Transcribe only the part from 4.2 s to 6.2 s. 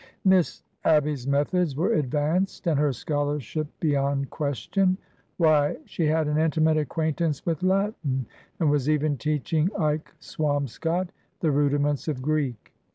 question. Why, she